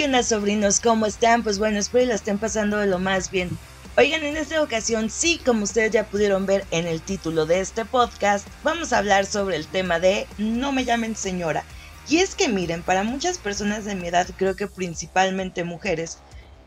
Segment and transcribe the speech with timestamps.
[0.00, 0.80] ¿qué onda sobrinos?
[0.80, 1.42] ¿Cómo están?
[1.42, 3.50] Pues bueno, espero que la estén pasando de lo más bien.
[3.98, 7.84] Oigan, en esta ocasión, sí, como ustedes ya pudieron ver en el título de este
[7.84, 11.66] podcast, vamos a hablar sobre el tema de No me llamen señora.
[12.08, 16.16] Y es que miren, para muchas personas de mi edad, creo que principalmente mujeres,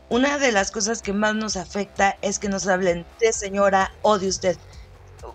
[0.08, 4.20] una de las cosas que más nos afecta es que nos hablen de señora o
[4.20, 4.56] de usted.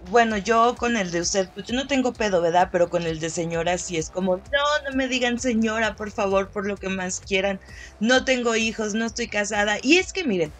[0.01, 2.69] Bueno, yo con el de usted, pues yo no tengo pedo, ¿verdad?
[2.71, 4.43] Pero con el de señora sí es como, no,
[4.89, 7.59] no me digan señora, por favor, por lo que más quieran.
[7.99, 9.77] No tengo hijos, no estoy casada.
[9.81, 10.55] Y es que miren,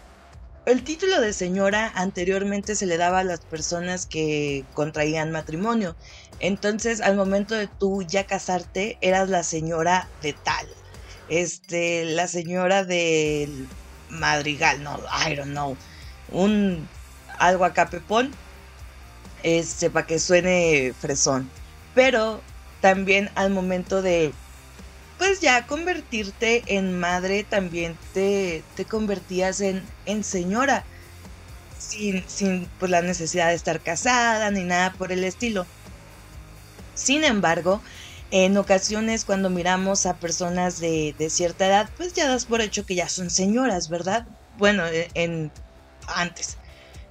[0.66, 5.96] el título de señora anteriormente se le daba a las personas que contraían matrimonio.
[6.38, 10.66] Entonces, al momento de tú ya casarte, eras la señora de tal.
[11.26, 13.72] Este, la señora del
[14.08, 15.78] madrigal, no, I don't know.
[16.26, 16.90] Un
[17.38, 18.38] algo acá pepón.
[19.42, 21.50] Este, para que suene fresón.
[21.94, 22.40] Pero
[22.80, 24.32] también al momento de
[25.20, 30.82] pues ya convertirte en madre también te, te convertías en, en señora.
[31.78, 35.66] Sin, sin pues, la necesidad de estar casada ni nada por el estilo.
[36.94, 37.82] Sin embargo,
[38.30, 42.86] en ocasiones cuando miramos a personas de, de, cierta edad, pues ya das por hecho
[42.86, 44.26] que ya son señoras, ¿verdad?
[44.56, 45.50] Bueno, e, en
[46.06, 46.56] antes.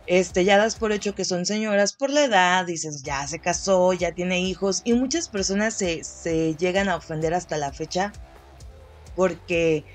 [0.10, 3.94] Este, ya das por hecho que son señoras por la edad, dices, ya se casó,
[3.94, 8.12] ya tiene hijos, y muchas personas se, se llegan a ofender hasta la fecha
[9.16, 9.86] porque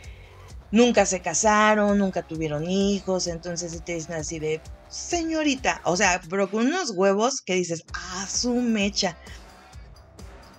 [0.70, 6.48] nunca se casaron, nunca tuvieron hijos, entonces te dicen así de, señorita, o sea, pero
[6.48, 9.18] con unos huevos que dices, ah, su mecha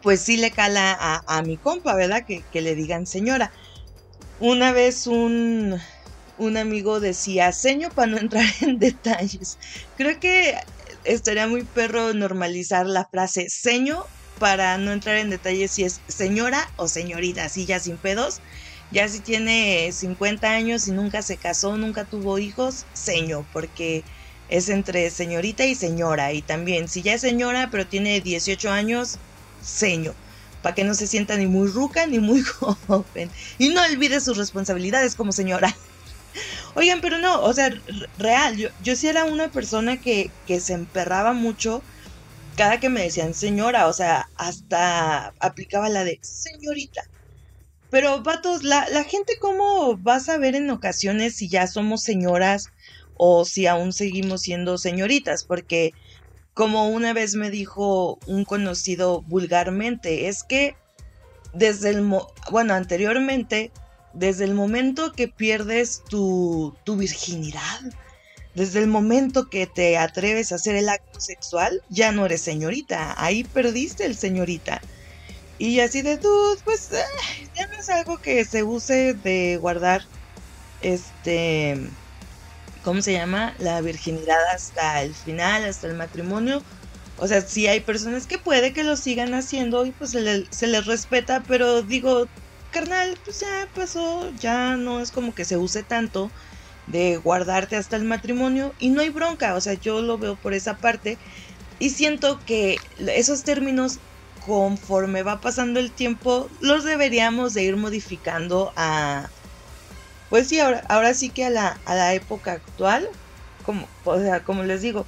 [0.01, 2.25] pues sí le cala a, mi compa, ¿verdad?
[2.27, 3.51] Que, que, le digan señora.
[4.39, 5.79] Una vez un,
[6.37, 9.57] un amigo decía, seño para no entrar en detalles.
[9.95, 10.55] Creo que
[11.03, 14.05] estaría muy perro normalizar la frase seño
[14.37, 18.41] para no entrar en detalles si es señora o señorita, así ya sin pedos.
[18.89, 24.05] Ya si tiene 50 años y nunca se casó, nunca tuvo hijos, seño, porque
[24.47, 26.33] es entre señorita y señora.
[26.33, 29.19] Y también, si ya es señora pero tiene 18 años,
[29.59, 30.17] seño,
[30.61, 32.41] para que no se sienta ni muy ruca ni muy
[32.87, 33.31] joven.
[33.57, 35.73] Y no olvide sus responsabilidades como señora.
[36.75, 37.69] Oigan, pero no, o sea,
[38.17, 41.81] real, yo, yo sí era una persona que, que se emperraba mucho
[42.57, 47.01] cada que me decían señora, o sea, hasta aplicaba la de señorita.
[47.89, 52.65] Pero, vatos, la, la gente, ¿cómo vas a ver en ocasiones si ya somos señoras
[53.17, 55.45] o si aún seguimos siendo señoritas?
[55.45, 55.91] Porque
[56.53, 60.75] como una vez me dijo un conocido vulgarmente, es que
[61.53, 62.01] desde el,
[62.51, 63.71] bueno, anteriormente,
[64.15, 67.81] desde el momento que pierdes tu, tu virginidad,
[68.55, 73.13] desde el momento que te atreves a hacer el acto sexual, ya no eres señorita,
[73.17, 74.81] ahí perdiste el señorita.
[75.57, 76.89] Y así de dude, pues
[77.55, 80.03] ya no es algo que se use de guardar
[80.81, 81.79] este
[82.85, 83.55] ¿cómo se llama?
[83.57, 86.61] La virginidad hasta el final, hasta el matrimonio.
[87.17, 90.85] O sea, sí hay personas que puede que lo sigan haciendo y pues se, les
[90.85, 92.27] respeta, pero digo,
[92.75, 96.29] carnal, pues ya pasó, ya no es como que se use tanto
[96.87, 100.53] de guardarte hasta el matrimonio y no hay bronca, o sea, yo lo veo por
[100.53, 101.17] esa parte
[101.79, 103.99] y siento que esos términos
[104.45, 109.29] conforme va pasando el tiempo los deberíamos de ir modificando a,
[110.29, 113.07] pues sí, ahora, ahora sí que a la, a la época actual,
[113.65, 115.05] como, o sea, como les digo,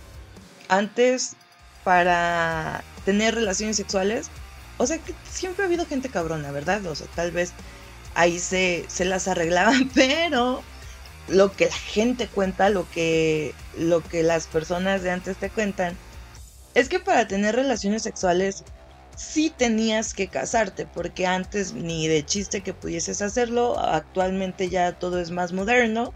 [0.70, 1.36] antes
[1.84, 4.32] para tener relaciones sexuales,
[4.78, 6.86] o sea que siempre ha habido gente cabrona, ¿verdad?
[6.86, 7.54] O sea, tal vez
[8.16, 10.64] ahí se, se las arreglaban, pero
[11.28, 15.96] lo que la gente cuenta, lo que, lo que las personas de antes te cuentan,
[16.74, 18.64] es que para tener relaciones sexuales
[19.16, 25.20] sí tenías que casarte, porque antes ni de chiste que pudieses hacerlo, actualmente ya todo
[25.20, 26.14] es más moderno,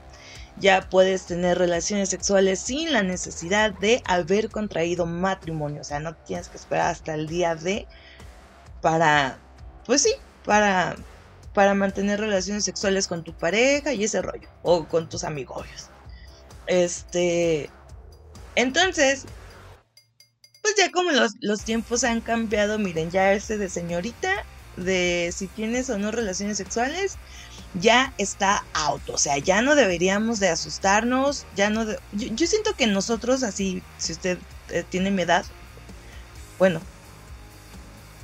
[0.55, 6.15] ya puedes tener relaciones sexuales sin la necesidad de haber contraído matrimonio, o sea, no
[6.15, 7.87] tienes que esperar hasta el día de
[8.81, 9.37] para,
[9.85, 10.13] pues sí,
[10.45, 10.95] para,
[11.53, 15.65] para mantener relaciones sexuales con tu pareja y ese rollo, o con tus amigos.
[16.67, 17.69] Este,
[18.55, 19.25] entonces,
[20.61, 24.45] pues ya como los, los tiempos han cambiado, miren, ya ese de señorita,
[24.77, 27.17] de si tienes o no relaciones sexuales,
[27.73, 29.09] ya está out.
[29.09, 31.85] O sea, ya no deberíamos de asustarnos, ya no...
[32.11, 34.37] yo, siento que nosotros, así, si usted
[34.69, 35.45] eh, tiene mi edad,
[36.57, 36.81] bueno,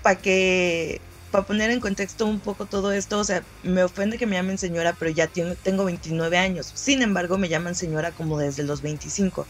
[0.07, 1.01] para que...
[1.31, 4.57] Para poner en contexto un poco todo esto, o sea, me ofende que me llamen
[4.57, 6.71] señora, pero ya tengo 29 años.
[6.73, 9.45] Sin embargo, me llaman señora como desde los 25.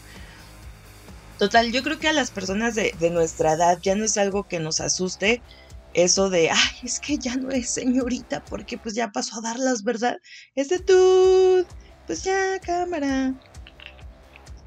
[1.38, 4.58] Total, yo creo que a las personas de, nuestra edad ya no es algo que
[4.58, 5.40] nos asuste
[5.94, 9.84] eso de, ay, es que ya no es señorita porque pues ya pasó a darlas,
[9.84, 10.18] ¿verdad?
[10.56, 11.64] Es de tú,
[12.08, 13.32] pues ya, cámara.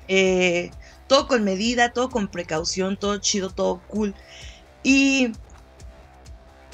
[0.07, 0.71] Eh,
[1.07, 4.15] todo con medida, todo con precaución, todo chido, todo cool.
[4.83, 5.33] Y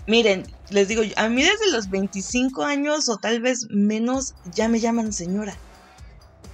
[0.08, 4.80] miren, les digo, a mí desde los 25 años o tal vez menos ya me
[4.80, 5.58] llaman señora.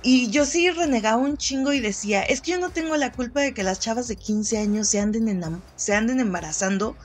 [0.01, 3.39] Y yo sí renegaba un chingo y decía, es que yo no tengo la culpa
[3.41, 6.97] de que las chavas de 15 años se anden, se anden embarazando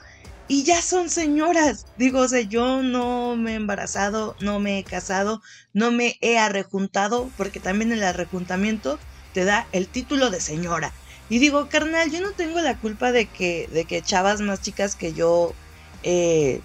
[0.49, 1.85] y ya son señoras.
[1.95, 5.41] Digo, o sea, yo no me he embarazado, no me he casado,
[5.73, 8.99] no me he arrejuntado, porque también el arrejuntamiento
[9.31, 10.91] te da el título de señora.
[11.29, 14.95] Y digo, carnal, yo no tengo la culpa de que, de que chavas más chicas
[14.95, 15.59] que yo,
[16.03, 16.63] eh,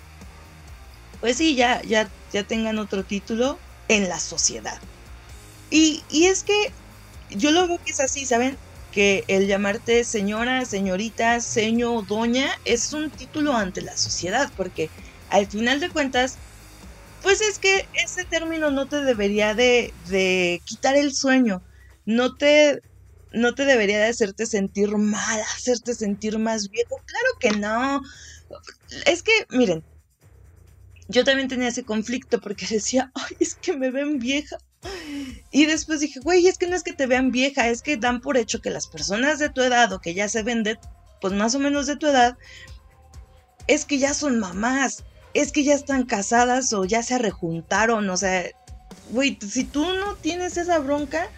[1.18, 4.78] pues sí, ya, ya, ya tengan otro título en la sociedad.
[5.70, 6.54] Y, y es que
[7.30, 8.58] yo lo veo que es así, ¿saben?
[8.90, 14.92] que el llamarte señora, señorita, seño, doña es un título ante la sociedad, porque
[15.28, 16.40] al final de cuentas,
[17.20, 21.64] pues es que ese término no te debería de, de quitar el sueño,
[22.04, 22.80] no te,
[23.32, 28.00] no te debería de hacerte sentir mal, hacerte sentir más viejo, claro que no.
[29.06, 29.84] Es que, miren,
[31.08, 34.58] yo también tenía ese conflicto porque decía, ay, es que me ven vieja.
[35.50, 38.20] Y después dije, güey, es que no es que te vean vieja, es que dan
[38.20, 40.78] por hecho que las personas de tu edad o que ya se ven de,
[41.20, 42.36] pues más o menos de tu edad,
[43.66, 48.16] es que ya son mamás, es que ya están casadas o ya se rejuntaron, o
[48.16, 48.44] sea,
[49.10, 51.30] güey, si tú no tienes esa bronca,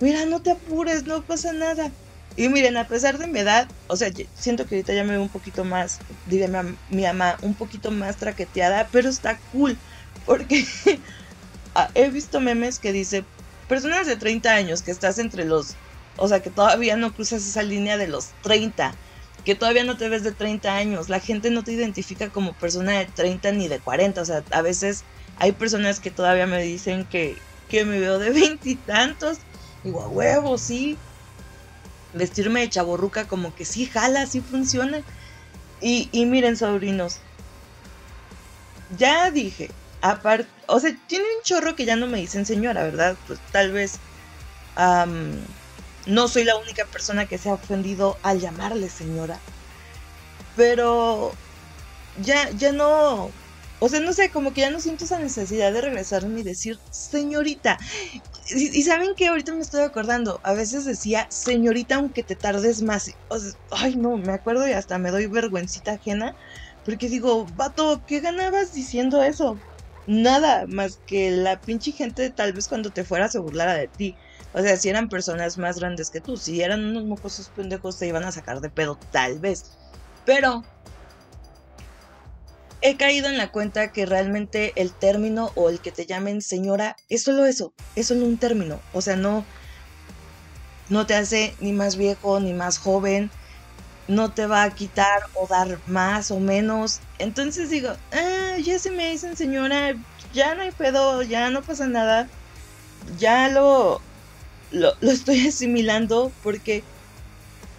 [0.00, 1.90] mira, no te apures, no pasa nada.
[2.36, 5.22] Y miren, a pesar de mi edad, o sea, siento que ahorita ya me veo
[5.22, 6.48] un poquito más, diré
[6.88, 9.80] mi mamá, un poquito más traqueteada, pero está cool,
[10.24, 10.64] porque
[11.94, 13.28] he visto memes que dice,
[13.66, 15.78] personas de 30 años que estás entre los,
[16.16, 18.98] o sea, que todavía no cruzas esa línea de los 30,
[19.44, 22.98] que todavía no te ves de 30 años, la gente no te identifica como persona
[22.98, 25.06] de 30 ni de 40, o sea, a veces
[25.36, 29.38] hay personas que todavía me dicen que, que me veo de veintitantos,
[29.82, 31.02] digo, a huevo, sí,
[32.14, 35.02] vestirme de chaborruca como que sí jala, sí funciona.
[35.80, 37.18] Y, y miren, sobrinos,
[38.96, 39.70] ya dije,
[40.00, 43.16] aparte, o sea, tiene un chorro que ya no me dicen señora, ¿verdad?
[43.26, 43.98] Pues tal vez
[46.06, 49.38] no soy la única persona que se ha ofendido al llamarle señora.
[50.56, 51.32] Pero
[52.22, 53.30] ya, ya no,
[53.84, 56.78] o sea, no sé, como que ya no siento esa necesidad de regresarme y decir
[56.90, 57.78] señorita.
[58.48, 63.10] Y, saben que ahorita me estoy acordando, a veces decía señorita aunque te tardes más.
[63.28, 66.34] O sea, ay no, me acuerdo y hasta me doy vergüencita ajena.
[66.82, 69.58] Porque digo, vato, ¿qué ganabas diciendo eso?
[70.06, 74.16] nada más que la pinche gente tal vez cuando te fuera se burlara de ti.
[74.54, 78.06] O sea, si eran personas más grandes que tú, si eran unos mocosos pendejos te
[78.06, 79.76] iban a sacar de pedo, tal vez.
[80.24, 80.64] Pero
[82.84, 86.96] he caído en la cuenta que realmente el término o el que te llamen señora
[87.08, 88.78] es solo eso, es solo un término.
[88.92, 89.42] O sea, no,
[90.90, 93.30] no te hace ni más viejo ni más joven,
[94.06, 97.00] no te va a quitar o dar más o menos.
[97.18, 99.94] Entonces digo, ah, ya se me dicen señora,
[100.34, 102.28] ya no hay pedo, ya no pasa nada.
[103.18, 104.02] Ya lo,
[104.72, 106.84] lo, estoy asimilando porque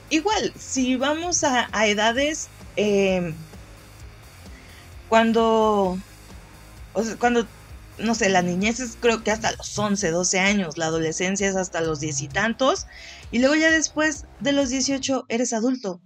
[0.09, 3.35] igual, si vamos a, edades, em,
[5.15, 5.97] cuando,
[7.19, 7.47] cuando,
[7.99, 11.55] no sé, la niñez es creo que hasta los 11, 12 años, la adolescencia es
[11.55, 12.85] hasta los diez y tantos,
[13.31, 16.01] y luego ya después de los 18 eres adulto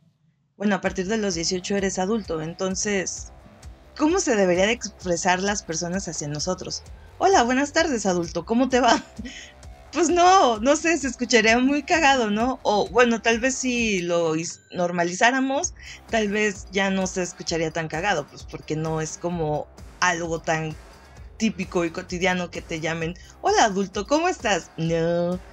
[0.57, 3.31] bueno, a partir de los 18 eres adulto, entonces,
[3.97, 6.83] ¿cómo se debería de expresar las personas hacia nosotros?
[7.17, 9.03] Hola, buenas tardes, adulto, ¿cómo te va?
[9.91, 12.60] Pues no, no sé, se escucharía muy cagado, ¿no?
[12.63, 14.34] O bueno, tal vez si lo
[14.72, 15.74] normalizáramos,
[16.10, 20.79] tal vez ya no se escucharía tan cagado, pues porque no es como algo tan
[21.38, 24.72] típico y cotidiano que te llamen, hola adulto, ¿cómo estás?
[24.77, 25.43] No,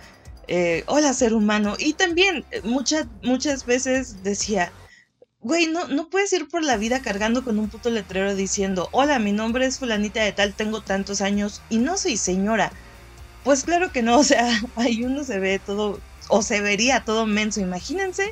[0.48, 1.76] eh, hola ser humano.
[1.78, 4.74] Y también eh, muchas, muchas veces decía,
[5.40, 9.18] Güey, no, no puedes ir por la vida cargando con un puto letrero diciendo, hola,
[9.18, 12.72] mi nombre es fulanita de tal, tengo tantos años y no soy señora.
[13.46, 17.26] Pues claro que no, o sea, ahí uno se ve todo, o se vería todo
[17.26, 18.24] menso, imagínense.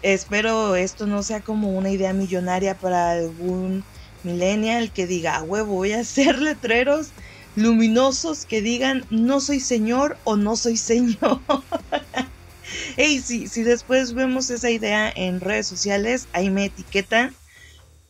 [0.00, 3.84] Espero esto no sea como una idea millonaria para algún
[4.22, 7.12] millennial que diga, a huevo, voy a hacer letreros
[7.54, 11.42] luminosos que digan, no soy señor o no soy señor.
[12.96, 17.36] hey, si, si después vemos esa idea en redes sociales, ahí me etiquetan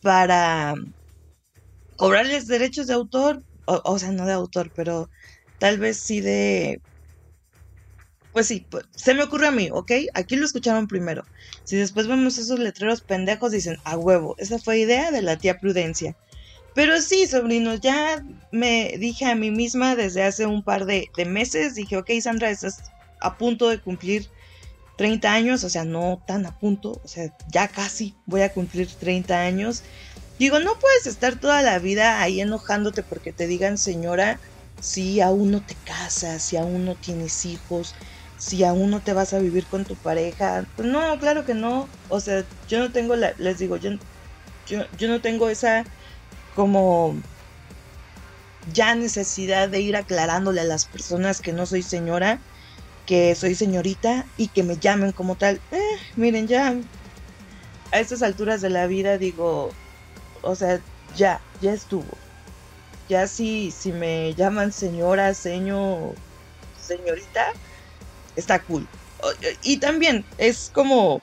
[0.01, 0.75] para
[1.97, 5.09] cobrarles derechos de autor, o, sea, no de autor, pero
[5.59, 6.81] tal vez sí de
[8.31, 9.91] pues sí, pues, se me ocurrió a mí, ¿ok?
[10.13, 11.25] Aquí lo escucharon primero.
[11.63, 15.59] Si después vemos esos letreros pendejos, dicen, a huevo, esa fue idea de la tía
[15.59, 16.15] Prudencia.
[16.75, 21.25] Pero sí, sobrinos, ya me dije a mí misma desde hace un par de, de
[21.25, 22.83] meses, dije, ok, Sandra, estás
[23.19, 24.29] a punto de cumplir
[24.97, 28.87] 30 años, o sea, no tan a punto, o sea, ya casi voy a cumplir
[28.87, 29.81] 30 años.
[30.37, 34.39] Digo, no puedes estar toda la vida ahí enojándote porque te digan señora
[34.81, 37.95] si aún no te casas, si aún no tienes hijos,
[38.37, 40.65] si aún no te vas a vivir con tu pareja.
[40.75, 41.87] Pues no, claro que no.
[42.09, 43.91] O sea, yo no tengo la, les digo, yo,
[44.67, 45.85] yo, yo no tengo esa
[46.55, 47.15] como
[48.73, 52.39] ya necesidad de ir aclarándole a las personas que no soy señora,
[53.05, 55.61] que soy señorita y que me llamen como tal.
[55.71, 55.79] Eh,
[56.15, 56.75] miren, ya
[57.91, 59.71] a estas alturas de la vida digo,
[60.41, 60.81] o sea,
[61.15, 62.28] ya, ya estuvo.
[63.09, 66.15] Ya si, si me llaman señora, señor,
[66.79, 67.51] señorita,
[68.35, 68.87] está cool.
[69.63, 71.19] Y también es como,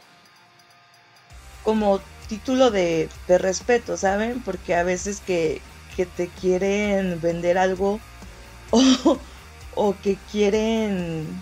[1.65, 4.43] como título de, de respeto, ¿saben?
[4.43, 5.63] Porque a veces que,
[5.97, 8.01] que te quieren vender algo
[8.73, 9.21] o,
[9.77, 11.41] o que quieren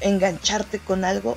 [0.00, 1.36] engancharte con algo,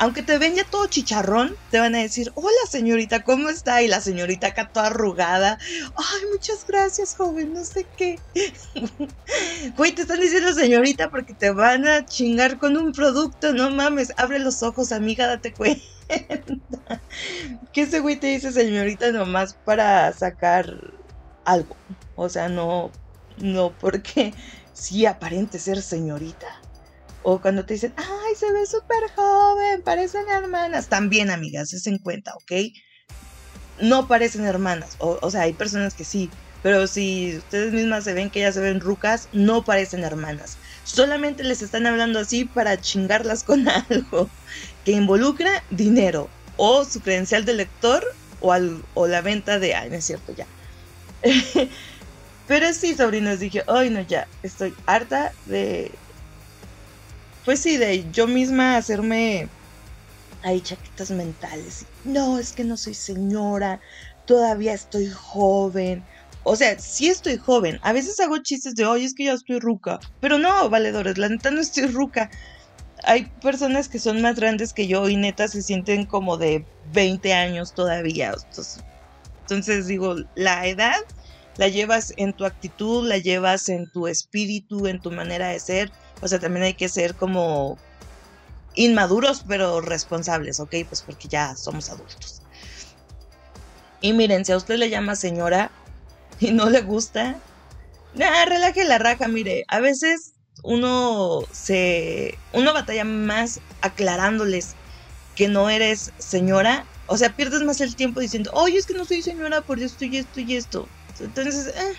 [0.00, 3.82] aunque te ven ya todo chicharrón, te van a decir, hola señorita, ¿cómo está?
[3.82, 5.58] Y la señorita acá toda arrugada,
[5.94, 8.18] ay, muchas gracias, joven, no sé qué.
[9.76, 14.14] Güey, te están diciendo señorita porque te van a chingar con un producto, no mames,
[14.16, 15.84] abre los ojos, amiga, date cuenta.
[17.72, 20.94] que ese güey te dice señorita nomás para sacar
[21.44, 21.76] algo.
[22.16, 22.90] O sea, no,
[23.36, 24.32] no porque
[24.72, 26.59] sí aparente ser señorita.
[27.22, 30.88] O cuando te dicen, ay, se ve súper joven, parecen hermanas.
[30.88, 32.52] También, amigas, es en cuenta, ¿ok?
[33.82, 34.96] No parecen hermanas.
[34.98, 36.30] O, sea, hay personas que sí.
[36.62, 40.58] Pero si ustedes mismas se ven que ya se ven rucas, no parecen hermanas.
[40.84, 44.30] Solamente les están hablando así para chingarlas con algo
[44.84, 48.04] que involucra dinero o su credencial de lector
[48.40, 48.54] o,
[48.94, 49.74] o la venta de...
[49.74, 50.46] Ay, no es cierto, ya.
[52.46, 56.02] Pero sí, sobrinos, dije, ay, no, ya, estoy harta de,
[57.50, 59.48] pues sí, de yo misma hacerme
[60.44, 61.84] ahí chaquetas mentales.
[62.04, 63.80] No, es que no soy señora,
[64.24, 66.06] todavía estoy joven.
[66.44, 67.80] O sea, sí estoy joven.
[67.82, 69.98] A veces hago chistes de, oye, es que ya estoy ruca.
[70.20, 72.30] Pero no, valedores, la neta no estoy ruca.
[73.02, 77.32] Hay personas que son más grandes que yo y neta se sienten como de 20
[77.32, 78.32] años todavía.
[79.40, 80.94] Entonces digo, la edad
[81.56, 85.90] la llevas en tu actitud, la llevas en tu espíritu, en tu manera de ser
[86.20, 87.78] o sea, también hay que ser como
[88.74, 90.74] inmaduros, pero responsables, ¿ok?
[90.88, 92.42] Pues porque ya somos adultos.
[94.00, 95.70] Y miren, si a usted le llama señora
[96.38, 97.40] y no le gusta,
[98.14, 102.38] nah, relaje la raja, mire, a veces uno se.
[102.52, 104.76] uno batalla más aclarándoles
[105.34, 106.86] que no eres señora.
[107.06, 110.04] O sea, pierdes más el tiempo diciendo, oye, es que no soy señora por esto
[110.04, 110.88] y esto y esto.
[111.18, 111.94] Entonces, eh,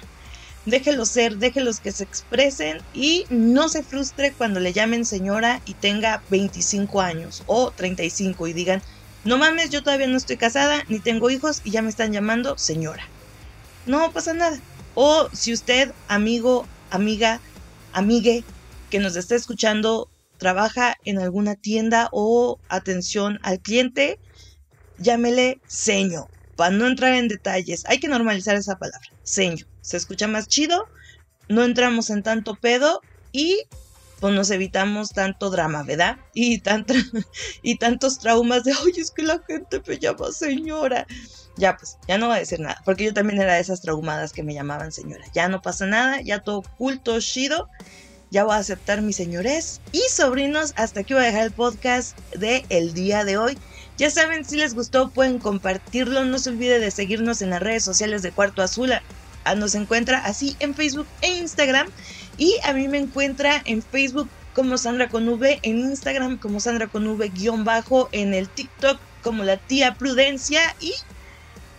[0.65, 5.73] déjelos ser, déjelos que se expresen y no se frustre cuando le llamen señora y
[5.73, 8.81] tenga 25 años o 35 y digan,
[9.23, 12.57] no mames, yo todavía no estoy casada ni tengo hijos y ya me están llamando
[12.57, 13.07] señora.
[13.85, 14.59] No pasa nada.
[14.93, 17.39] O si usted, amigo, amiga,
[17.93, 18.43] amigue,
[18.89, 24.19] que nos está escuchando, trabaja en alguna tienda o atención al cliente,
[24.97, 26.27] llámele seño.
[26.55, 30.87] Para no entrar en detalles, hay que normalizar esa palabra, seño se escucha más chido,
[31.47, 33.63] no entramos en tanto pedo y
[34.21, 36.17] pues nos evitamos tanto drama, ¿verdad?
[36.33, 36.93] Y, tanto,
[37.63, 41.07] y tantos traumas de, oye, es que la gente me llama señora.
[41.57, 44.31] Ya, pues, ya no voy a decir nada, porque yo también era de esas traumadas
[44.31, 45.25] que me llamaban señora.
[45.33, 47.67] Ya no pasa nada, ya todo culto, chido.
[48.29, 49.81] Ya voy a aceptar mi señores.
[49.91, 53.57] Y sobrinos, hasta aquí voy a dejar el podcast de el día de hoy.
[53.97, 56.23] Ya saben, si les gustó, pueden compartirlo.
[56.23, 58.93] No se olvide de seguirnos en las redes sociales de Cuarto Azul
[59.55, 61.87] nos encuentra así en Facebook e Instagram.
[62.37, 66.87] Y a mí me encuentra en Facebook como Sandra con V, en Instagram como Sandra
[66.87, 70.61] con V guion bajo, en el TikTok como la tía Prudencia.
[70.79, 70.93] Y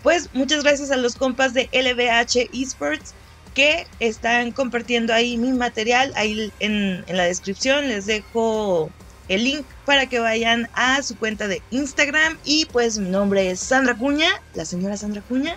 [0.02, 3.14] pues muchas gracias a los compas de LBH Esports
[3.54, 6.12] que están compartiendo ahí mi material.
[6.16, 8.90] Ahí en, en la descripción les dejo
[9.28, 12.38] el link para que vayan a su cuenta de Instagram.
[12.44, 15.56] Y pues mi nombre es Sandra Cuña, la señora Sandra Cuña.